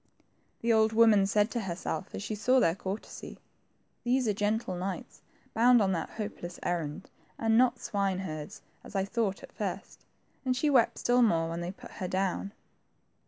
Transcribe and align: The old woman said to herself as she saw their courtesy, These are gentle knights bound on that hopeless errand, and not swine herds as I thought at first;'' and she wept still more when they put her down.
The 0.61 0.73
old 0.73 0.93
woman 0.93 1.27
said 1.27 1.51
to 1.51 1.59
herself 1.59 2.15
as 2.15 2.23
she 2.23 2.33
saw 2.33 2.59
their 2.59 2.73
courtesy, 2.73 3.37
These 4.03 4.27
are 4.27 4.33
gentle 4.33 4.73
knights 4.75 5.21
bound 5.53 5.79
on 5.79 5.91
that 5.91 6.09
hopeless 6.17 6.59
errand, 6.63 7.11
and 7.37 7.55
not 7.55 7.77
swine 7.79 8.17
herds 8.21 8.63
as 8.83 8.95
I 8.95 9.05
thought 9.05 9.43
at 9.43 9.51
first;'' 9.53 10.03
and 10.43 10.57
she 10.57 10.71
wept 10.71 10.97
still 10.97 11.21
more 11.21 11.47
when 11.49 11.61
they 11.61 11.71
put 11.71 11.91
her 11.91 12.07
down. 12.07 12.51